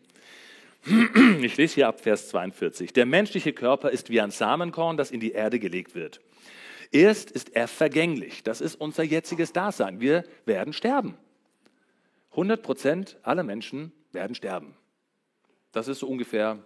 Ich 1.41 1.57
lese 1.57 1.75
hier 1.75 1.87
ab 1.89 1.99
Vers 1.99 2.29
42. 2.29 2.93
Der 2.93 3.05
menschliche 3.05 3.51
Körper 3.51 3.91
ist 3.91 4.09
wie 4.09 4.21
ein 4.21 4.31
Samenkorn, 4.31 4.95
das 4.97 5.11
in 5.11 5.19
die 5.19 5.33
Erde 5.33 5.59
gelegt 5.59 5.93
wird. 5.93 6.21
Erst 6.91 7.31
ist 7.31 7.55
er 7.55 7.67
vergänglich. 7.67 8.43
Das 8.43 8.61
ist 8.61 8.75
unser 8.75 9.03
jetziges 9.03 9.51
Dasein. 9.51 9.99
Wir 9.99 10.23
werden 10.45 10.71
sterben. 10.71 11.17
100 12.31 12.63
Prozent 12.63 13.17
aller 13.23 13.43
Menschen 13.43 13.91
werden 14.13 14.35
sterben. 14.35 14.73
Das 15.71 15.87
ist 15.87 15.99
so 15.99 16.07
ungefähr 16.07 16.59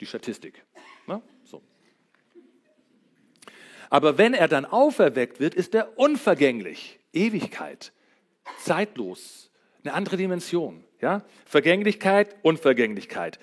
die 0.00 0.06
Statistik. 0.06 0.64
Na, 1.06 1.22
so. 1.44 1.62
Aber 3.90 4.18
wenn 4.18 4.34
er 4.34 4.48
dann 4.48 4.64
auferweckt 4.64 5.40
wird, 5.40 5.54
ist 5.54 5.74
er 5.74 5.98
unvergänglich. 5.98 6.98
Ewigkeit, 7.12 7.92
zeitlos, 8.58 9.50
eine 9.82 9.94
andere 9.94 10.16
Dimension. 10.16 10.84
Ja? 11.00 11.24
Vergänglichkeit, 11.44 12.36
Unvergänglichkeit. 12.42 13.38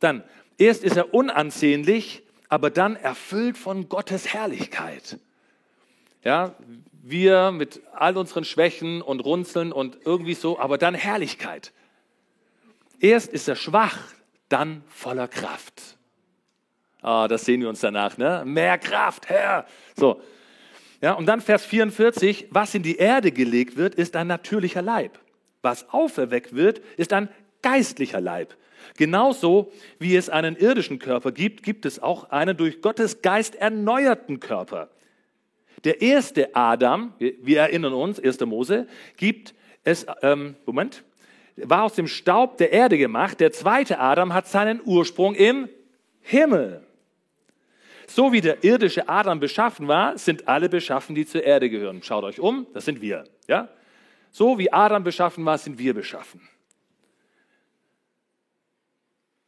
Dann, 0.00 0.22
erst 0.58 0.84
ist 0.84 0.96
er 0.96 1.14
unansehnlich, 1.14 2.22
aber 2.48 2.70
dann 2.70 2.96
erfüllt 2.96 3.58
von 3.58 3.88
Gottes 3.88 4.32
Herrlichkeit. 4.32 5.18
Ja, 6.24 6.54
wir 7.02 7.52
mit 7.52 7.80
all 7.92 8.16
unseren 8.16 8.44
Schwächen 8.44 9.02
und 9.02 9.20
Runzeln 9.20 9.72
und 9.72 9.98
irgendwie 10.04 10.34
so, 10.34 10.58
aber 10.58 10.78
dann 10.78 10.94
Herrlichkeit. 10.94 11.72
Erst 13.00 13.32
ist 13.32 13.48
er 13.48 13.56
schwach, 13.56 13.98
dann 14.48 14.82
voller 14.88 15.28
Kraft. 15.28 15.98
Ah, 17.00 17.28
das 17.28 17.44
sehen 17.44 17.60
wir 17.60 17.68
uns 17.68 17.80
danach, 17.80 18.18
ne? 18.18 18.42
Mehr 18.44 18.78
Kraft, 18.78 19.28
Herr. 19.28 19.66
So. 19.96 20.20
Ja, 21.00 21.12
und 21.12 21.26
dann 21.26 21.40
Vers 21.40 21.64
44, 21.64 22.48
was 22.50 22.74
in 22.74 22.82
die 22.82 22.96
Erde 22.96 23.30
gelegt 23.30 23.76
wird, 23.76 23.94
ist 23.94 24.16
ein 24.16 24.26
natürlicher 24.26 24.82
Leib. 24.82 25.18
Was 25.62 25.88
auferweckt 25.90 26.56
wird, 26.56 26.80
ist 26.96 27.12
ein 27.12 27.28
geistlicher 27.62 28.20
Leib. 28.20 28.56
Genauso 28.96 29.72
wie 30.00 30.16
es 30.16 30.28
einen 30.28 30.56
irdischen 30.56 30.98
Körper 30.98 31.30
gibt, 31.30 31.62
gibt 31.62 31.86
es 31.86 32.02
auch 32.02 32.30
einen 32.30 32.56
durch 32.56 32.80
Gottes 32.80 33.22
Geist 33.22 33.54
erneuerten 33.54 34.40
Körper. 34.40 34.88
Der 35.84 36.02
erste 36.02 36.56
Adam, 36.56 37.14
wir 37.18 37.60
erinnern 37.60 37.92
uns, 37.92 38.18
1. 38.18 38.40
Mose, 38.40 38.88
gibt 39.16 39.54
es, 39.84 40.06
ähm, 40.22 40.56
Moment, 40.66 41.04
war 41.64 41.84
aus 41.84 41.94
dem 41.94 42.06
Staub 42.06 42.58
der 42.58 42.72
Erde 42.72 42.98
gemacht. 42.98 43.40
Der 43.40 43.52
zweite 43.52 43.98
Adam 43.98 44.34
hat 44.34 44.46
seinen 44.46 44.80
Ursprung 44.84 45.34
im 45.34 45.68
Himmel. 46.20 46.84
So 48.06 48.32
wie 48.32 48.40
der 48.40 48.64
irdische 48.64 49.08
Adam 49.08 49.38
beschaffen 49.38 49.86
war, 49.86 50.16
sind 50.16 50.48
alle 50.48 50.68
beschaffen, 50.68 51.14
die 51.14 51.26
zur 51.26 51.44
Erde 51.44 51.68
gehören. 51.68 52.02
Schaut 52.02 52.24
euch 52.24 52.40
um, 52.40 52.66
das 52.72 52.84
sind 52.84 53.00
wir. 53.00 53.24
Ja? 53.46 53.68
So 54.30 54.58
wie 54.58 54.72
Adam 54.72 55.04
beschaffen 55.04 55.44
war, 55.44 55.58
sind 55.58 55.78
wir 55.78 55.94
beschaffen. 55.94 56.40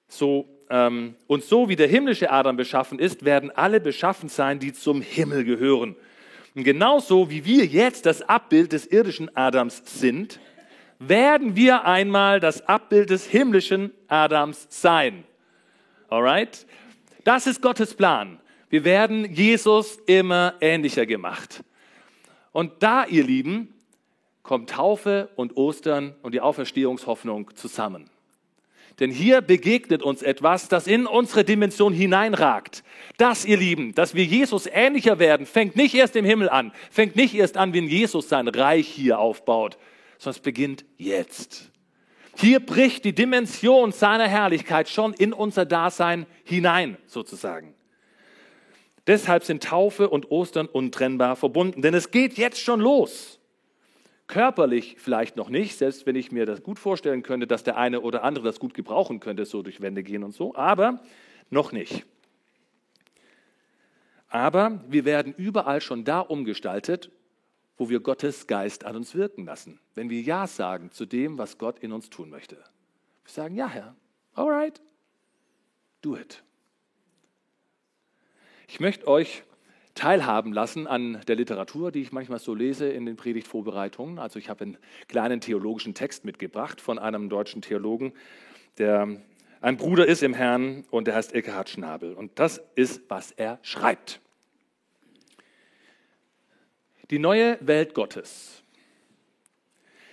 So, 0.08 0.48
ähm, 0.68 1.14
und 1.26 1.44
so 1.44 1.68
wie 1.68 1.76
der 1.76 1.88
himmlische 1.88 2.30
Adam 2.30 2.56
beschaffen 2.56 2.98
ist, 2.98 3.24
werden 3.24 3.50
alle 3.50 3.80
beschaffen 3.80 4.28
sein, 4.28 4.58
die 4.58 4.72
zum 4.72 5.00
Himmel 5.00 5.44
gehören. 5.44 5.96
Und 6.54 6.64
genauso 6.64 7.30
wie 7.30 7.44
wir 7.44 7.64
jetzt 7.64 8.06
das 8.06 8.22
Abbild 8.22 8.72
des 8.72 8.86
irdischen 8.86 9.34
Adams 9.36 9.82
sind, 9.86 10.40
werden 11.00 11.56
wir 11.56 11.86
einmal 11.86 12.38
das 12.40 12.68
Abbild 12.68 13.10
des 13.10 13.26
himmlischen 13.26 13.90
Adams 14.06 14.66
sein. 14.68 15.24
Alright? 16.08 16.66
Das 17.24 17.46
ist 17.46 17.62
Gottes 17.62 17.94
Plan. 17.94 18.38
Wir 18.68 18.84
werden 18.84 19.24
Jesus 19.32 19.96
immer 20.06 20.54
ähnlicher 20.60 21.06
gemacht. 21.06 21.64
Und 22.52 22.82
da, 22.82 23.06
ihr 23.06 23.24
Lieben, 23.24 23.74
kommt 24.42 24.70
Taufe 24.70 25.30
und 25.36 25.56
Ostern 25.56 26.14
und 26.22 26.34
die 26.34 26.40
Auferstehungshoffnung 26.40 27.54
zusammen. 27.54 28.10
Denn 28.98 29.10
hier 29.10 29.40
begegnet 29.40 30.02
uns 30.02 30.22
etwas, 30.22 30.68
das 30.68 30.86
in 30.86 31.06
unsere 31.06 31.44
Dimension 31.44 31.94
hineinragt. 31.94 32.84
Das, 33.16 33.46
ihr 33.46 33.56
Lieben, 33.56 33.94
dass 33.94 34.14
wir 34.14 34.24
Jesus 34.24 34.66
ähnlicher 34.70 35.18
werden, 35.18 35.46
fängt 35.46 35.76
nicht 35.76 35.94
erst 35.94 36.16
im 36.16 36.24
Himmel 36.26 36.50
an, 36.50 36.72
fängt 36.90 37.16
nicht 37.16 37.34
erst 37.34 37.56
an, 37.56 37.72
wenn 37.72 37.86
Jesus 37.86 38.28
sein 38.28 38.48
Reich 38.48 38.86
hier 38.86 39.18
aufbaut, 39.18 39.78
sondern 40.20 40.36
es 40.36 40.42
beginnt 40.42 40.84
jetzt. 40.98 41.70
Hier 42.36 42.60
bricht 42.60 43.06
die 43.06 43.14
Dimension 43.14 43.90
seiner 43.90 44.28
Herrlichkeit 44.28 44.88
schon 44.88 45.14
in 45.14 45.32
unser 45.32 45.64
Dasein 45.64 46.26
hinein, 46.44 46.98
sozusagen. 47.06 47.74
Deshalb 49.06 49.44
sind 49.44 49.64
Taufe 49.64 50.10
und 50.10 50.30
Ostern 50.30 50.66
untrennbar 50.66 51.36
verbunden, 51.36 51.80
denn 51.80 51.94
es 51.94 52.10
geht 52.10 52.34
jetzt 52.34 52.60
schon 52.60 52.80
los. 52.80 53.40
Körperlich 54.26 54.96
vielleicht 54.98 55.36
noch 55.36 55.48
nicht, 55.48 55.76
selbst 55.76 56.04
wenn 56.04 56.16
ich 56.16 56.30
mir 56.30 56.44
das 56.44 56.62
gut 56.62 56.78
vorstellen 56.78 57.22
könnte, 57.22 57.46
dass 57.46 57.64
der 57.64 57.78
eine 57.78 58.02
oder 58.02 58.22
andere 58.22 58.44
das 58.44 58.60
gut 58.60 58.74
gebrauchen 58.74 59.20
könnte, 59.20 59.46
so 59.46 59.62
durch 59.62 59.80
Wände 59.80 60.02
gehen 60.02 60.22
und 60.22 60.34
so, 60.34 60.54
aber 60.54 61.00
noch 61.48 61.72
nicht. 61.72 62.04
Aber 64.28 64.84
wir 64.86 65.06
werden 65.06 65.34
überall 65.36 65.80
schon 65.80 66.04
da 66.04 66.20
umgestaltet, 66.20 67.10
wo 67.80 67.88
wir 67.88 68.00
Gottes 68.00 68.46
Geist 68.46 68.84
an 68.84 68.94
uns 68.94 69.14
wirken 69.14 69.46
lassen. 69.46 69.80
Wenn 69.94 70.10
wir 70.10 70.20
Ja 70.20 70.46
sagen 70.46 70.90
zu 70.90 71.06
dem, 71.06 71.38
was 71.38 71.56
Gott 71.56 71.78
in 71.78 71.92
uns 71.92 72.10
tun 72.10 72.28
möchte. 72.28 72.56
Wir 72.56 72.62
sagen, 73.24 73.54
ja, 73.54 73.70
Herr, 73.70 73.96
alright, 74.34 74.82
do 76.02 76.14
it. 76.14 76.44
Ich 78.68 78.80
möchte 78.80 79.08
euch 79.08 79.44
teilhaben 79.94 80.52
lassen 80.52 80.86
an 80.86 81.22
der 81.26 81.36
Literatur, 81.36 81.90
die 81.90 82.02
ich 82.02 82.12
manchmal 82.12 82.38
so 82.38 82.52
lese 82.52 82.86
in 82.86 83.06
den 83.06 83.16
Predigtvorbereitungen. 83.16 84.18
Also 84.18 84.38
ich 84.38 84.50
habe 84.50 84.64
einen 84.64 84.78
kleinen 85.08 85.40
theologischen 85.40 85.94
Text 85.94 86.26
mitgebracht 86.26 86.82
von 86.82 86.98
einem 86.98 87.30
deutschen 87.30 87.62
Theologen, 87.62 88.12
der 88.76 89.08
ein 89.62 89.78
Bruder 89.78 90.04
ist 90.04 90.22
im 90.22 90.34
Herrn 90.34 90.84
und 90.90 91.06
der 91.06 91.14
heißt 91.14 91.32
Eckhard 91.32 91.70
Schnabel. 91.70 92.12
Und 92.12 92.38
das 92.38 92.60
ist, 92.74 93.00
was 93.08 93.30
er 93.30 93.58
schreibt. 93.62 94.20
Die 97.10 97.18
neue 97.18 97.58
Welt 97.60 97.94
Gottes, 97.94 98.62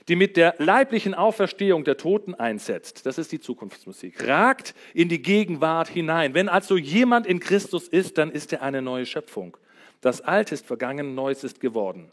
die 0.08 0.16
mit 0.16 0.36
der 0.36 0.56
leiblichen 0.58 1.14
Auferstehung 1.14 1.84
der 1.84 1.98
Toten 1.98 2.34
einsetzt, 2.34 3.06
das 3.06 3.18
ist 3.18 3.32
die 3.32 3.40
Zukunftsmusik, 3.40 4.28
ragt 4.28 4.74
in 4.94 5.10
die 5.10 5.22
Gegenwart 5.22 5.90
hinein. 5.90 6.34
Wenn 6.34 6.50
also 6.50 6.76
jemand 6.76 7.28
in 7.28 7.40
Christus 7.40 7.88
ist, 7.88 8.18
dann 8.18 8.32
ist 8.32 8.52
er 8.54 8.62
eine 8.62 8.82
neue 8.82 9.06
Schöpfung. 9.06 9.58
Das 10.02 10.22
Alte 10.22 10.56
ist 10.56 10.66
vergangen, 10.66 11.14
Neues 11.14 11.44
ist 11.44 11.60
geworden. 11.60 12.12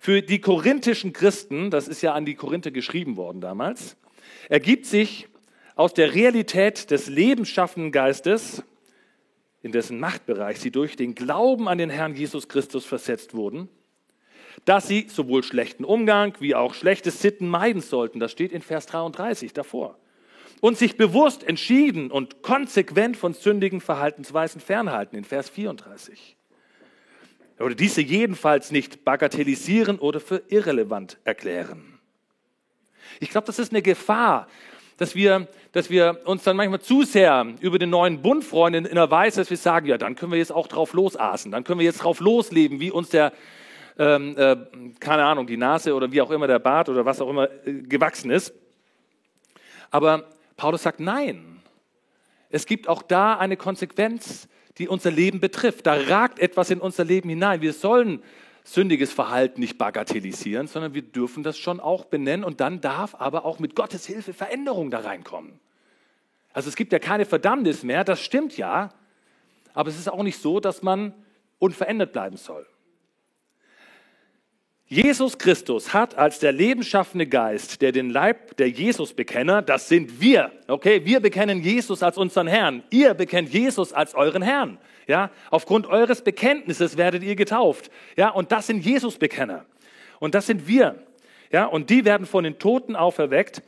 Für 0.00 0.22
die 0.22 0.40
korinthischen 0.40 1.12
Christen, 1.12 1.70
das 1.70 1.88
ist 1.88 2.02
ja 2.02 2.12
an 2.12 2.26
die 2.26 2.34
Korinther 2.34 2.70
geschrieben 2.70 3.16
worden 3.16 3.40
damals, 3.40 3.96
ergibt 4.48 4.86
sich 4.86 5.28
aus 5.74 5.94
der 5.94 6.14
Realität 6.14 6.90
des 6.90 7.08
lebensschaffenden 7.08 7.92
Geistes, 7.92 8.62
in 9.66 9.72
dessen 9.72 10.00
Machtbereich 10.00 10.58
sie 10.58 10.70
durch 10.70 10.96
den 10.96 11.14
Glauben 11.14 11.68
an 11.68 11.78
den 11.78 11.90
Herrn 11.90 12.14
Jesus 12.14 12.48
Christus 12.48 12.86
versetzt 12.86 13.34
wurden, 13.34 13.68
dass 14.64 14.88
sie 14.88 15.06
sowohl 15.08 15.42
schlechten 15.42 15.84
Umgang 15.84 16.34
wie 16.40 16.54
auch 16.54 16.72
schlechte 16.72 17.10
Sitten 17.10 17.48
meiden 17.48 17.82
sollten. 17.82 18.20
Das 18.20 18.32
steht 18.32 18.52
in 18.52 18.62
Vers 18.62 18.86
33 18.86 19.52
davor. 19.52 19.98
Und 20.60 20.78
sich 20.78 20.96
bewusst, 20.96 21.44
entschieden 21.44 22.10
und 22.10 22.42
konsequent 22.42 23.16
von 23.16 23.34
sündigen 23.34 23.82
Verhaltensweisen 23.82 24.60
fernhalten 24.60 25.16
in 25.16 25.24
Vers 25.24 25.50
34 25.50 26.36
oder 27.58 27.74
diese 27.74 28.02
jedenfalls 28.02 28.70
nicht 28.70 29.04
bagatellisieren 29.04 29.98
oder 29.98 30.20
für 30.20 30.42
irrelevant 30.48 31.18
erklären. 31.24 31.98
Ich 33.20 33.30
glaube, 33.30 33.46
das 33.46 33.58
ist 33.58 33.72
eine 33.72 33.82
Gefahr, 33.82 34.46
dass 34.96 35.14
wir, 35.14 35.48
dass 35.72 35.90
wir 35.90 36.20
uns 36.24 36.42
dann 36.42 36.56
manchmal 36.56 36.80
zu 36.80 37.02
sehr 37.02 37.46
über 37.60 37.78
den 37.78 37.90
neuen 37.90 38.22
Bund 38.22 38.44
freuen 38.44 38.74
in, 38.74 38.84
in 38.86 38.94
der 38.94 39.10
Weise, 39.10 39.40
dass 39.40 39.50
wir 39.50 39.56
sagen, 39.56 39.86
ja, 39.86 39.98
dann 39.98 40.16
können 40.16 40.32
wir 40.32 40.38
jetzt 40.38 40.52
auch 40.52 40.68
drauf 40.68 40.92
losaßen, 40.92 41.52
dann 41.52 41.64
können 41.64 41.78
wir 41.78 41.86
jetzt 41.86 42.02
drauf 42.02 42.20
losleben, 42.20 42.80
wie 42.80 42.90
uns 42.90 43.10
der, 43.10 43.32
ähm, 43.98 44.36
äh, 44.36 44.56
keine 45.00 45.24
Ahnung, 45.24 45.46
die 45.46 45.56
Nase 45.56 45.94
oder 45.94 46.10
wie 46.12 46.20
auch 46.20 46.30
immer 46.30 46.46
der 46.46 46.58
Bart 46.58 46.88
oder 46.88 47.04
was 47.04 47.20
auch 47.20 47.28
immer 47.28 47.48
äh, 47.66 47.72
gewachsen 47.82 48.30
ist. 48.30 48.54
Aber 49.90 50.24
Paulus 50.56 50.82
sagt, 50.82 51.00
nein, 51.00 51.60
es 52.50 52.66
gibt 52.66 52.88
auch 52.88 53.02
da 53.02 53.36
eine 53.36 53.56
Konsequenz 53.56 54.48
die 54.78 54.88
unser 54.88 55.10
Leben 55.10 55.40
betrifft. 55.40 55.86
Da 55.86 55.94
ragt 55.94 56.38
etwas 56.38 56.70
in 56.70 56.80
unser 56.80 57.04
Leben 57.04 57.28
hinein. 57.28 57.62
Wir 57.62 57.72
sollen 57.72 58.22
sündiges 58.66 59.12
Verhalten 59.12 59.60
nicht 59.60 59.78
bagatellisieren, 59.78 60.66
sondern 60.66 60.92
wir 60.92 61.02
dürfen 61.02 61.44
das 61.44 61.56
schon 61.56 61.78
auch 61.78 62.04
benennen 62.04 62.44
und 62.44 62.60
dann 62.60 62.80
darf 62.80 63.14
aber 63.14 63.44
auch 63.44 63.60
mit 63.60 63.76
Gottes 63.76 64.06
Hilfe 64.06 64.32
Veränderung 64.32 64.90
da 64.90 65.00
reinkommen. 65.00 65.60
Also 66.52 66.68
es 66.68 66.74
gibt 66.74 66.92
ja 66.92 66.98
keine 66.98 67.26
Verdammnis 67.26 67.84
mehr, 67.84 68.02
das 68.02 68.20
stimmt 68.20 68.56
ja, 68.56 68.92
aber 69.72 69.88
es 69.88 69.98
ist 69.98 70.10
auch 70.10 70.22
nicht 70.22 70.40
so, 70.40 70.58
dass 70.58 70.82
man 70.82 71.14
unverändert 71.58 72.12
bleiben 72.12 72.36
soll. 72.36 72.66
Jesus 74.88 75.38
Christus 75.38 75.92
hat 75.92 76.16
als 76.16 76.38
der 76.38 76.52
lebensschaffende 76.52 77.26
Geist, 77.26 77.82
der 77.82 77.92
den 77.92 78.10
Leib 78.10 78.56
der 78.56 78.68
Jesus-Bekenner, 78.68 79.62
das 79.62 79.88
sind 79.88 80.20
wir, 80.20 80.52
okay, 80.66 81.04
wir 81.04 81.20
bekennen 81.20 81.60
Jesus 81.60 82.02
als 82.02 82.18
unseren 82.18 82.46
Herrn, 82.46 82.82
ihr 82.90 83.14
bekennt 83.14 83.52
Jesus 83.52 83.92
als 83.92 84.14
euren 84.14 84.42
Herrn, 84.42 84.78
ja, 85.06 85.30
aufgrund 85.50 85.86
eures 85.86 86.22
Bekenntnisses 86.22 86.96
werdet 86.96 87.22
ihr 87.22 87.36
getauft, 87.36 87.90
ja, 88.16 88.30
und 88.30 88.52
das 88.52 88.66
sind 88.66 88.84
Jesus-Bekenner. 88.84 89.64
Und 90.18 90.34
das 90.34 90.46
sind 90.46 90.66
wir, 90.66 91.02
ja, 91.50 91.66
und 91.66 91.90
die 91.90 92.04
werden 92.04 92.26
von 92.26 92.44
den 92.44 92.58
Toten 92.58 92.96
auferweckt. 92.96 93.62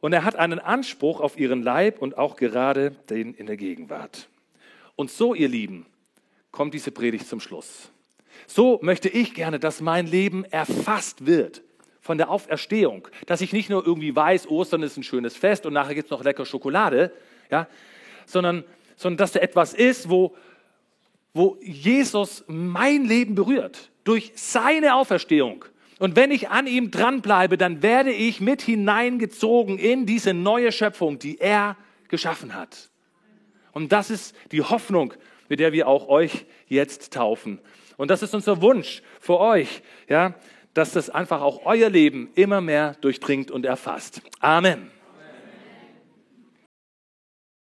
Und 0.00 0.12
er 0.12 0.24
hat 0.24 0.34
einen 0.36 0.58
Anspruch 0.58 1.20
auf 1.20 1.38
ihren 1.38 1.62
Leib 1.62 2.02
und 2.02 2.18
auch 2.18 2.36
gerade 2.36 2.90
den 3.08 3.34
in 3.34 3.46
der 3.46 3.56
Gegenwart. 3.56 4.28
Und 4.96 5.10
so, 5.10 5.34
ihr 5.34 5.48
Lieben, 5.48 5.86
kommt 6.50 6.74
diese 6.74 6.90
Predigt 6.90 7.28
zum 7.28 7.40
Schluss. 7.40 7.90
So 8.46 8.78
möchte 8.82 9.08
ich 9.08 9.34
gerne, 9.34 9.58
dass 9.58 9.80
mein 9.80 10.06
Leben 10.06 10.44
erfasst 10.44 11.24
wird 11.24 11.62
von 12.00 12.18
der 12.18 12.30
Auferstehung, 12.30 13.06
dass 13.26 13.40
ich 13.40 13.52
nicht 13.52 13.70
nur 13.70 13.86
irgendwie 13.86 14.14
weiß, 14.14 14.48
Ostern 14.48 14.82
ist 14.82 14.96
ein 14.96 15.04
schönes 15.04 15.36
Fest 15.36 15.66
und 15.66 15.72
nachher 15.72 15.94
gibt 15.94 16.06
es 16.06 16.10
noch 16.10 16.24
lecker 16.24 16.44
Schokolade, 16.44 17.12
ja, 17.50 17.68
sondern, 18.26 18.64
sondern 18.96 19.18
dass 19.18 19.32
da 19.32 19.40
etwas 19.40 19.74
ist, 19.74 20.08
wo, 20.08 20.34
wo 21.34 21.58
Jesus 21.62 22.44
mein 22.46 23.04
Leben 23.04 23.34
berührt 23.34 23.90
durch 24.04 24.32
seine 24.34 24.94
Auferstehung. 24.94 25.64
Und 25.98 26.16
wenn 26.16 26.30
ich 26.30 26.48
an 26.48 26.66
ihm 26.66 26.90
dranbleibe, 26.90 27.56
dann 27.56 27.82
werde 27.82 28.10
ich 28.10 28.40
mit 28.40 28.62
hineingezogen 28.62 29.78
in 29.78 30.04
diese 30.04 30.34
neue 30.34 30.72
Schöpfung, 30.72 31.18
die 31.18 31.38
er 31.38 31.76
geschaffen 32.08 32.54
hat. 32.54 32.90
Und 33.72 33.92
das 33.92 34.10
ist 34.10 34.34
die 34.50 34.62
Hoffnung, 34.62 35.14
mit 35.48 35.60
der 35.60 35.72
wir 35.72 35.88
auch 35.88 36.08
euch 36.08 36.44
jetzt 36.66 37.12
taufen. 37.12 37.60
Und 37.96 38.10
das 38.10 38.22
ist 38.22 38.34
unser 38.34 38.60
Wunsch 38.62 39.02
für 39.20 39.38
euch, 39.38 39.82
ja, 40.08 40.34
dass 40.74 40.92
das 40.92 41.10
einfach 41.10 41.40
auch 41.40 41.66
euer 41.66 41.90
Leben 41.90 42.30
immer 42.34 42.60
mehr 42.60 42.96
durchdringt 43.00 43.50
und 43.50 43.64
erfasst. 43.64 44.22
Amen. 44.40 44.90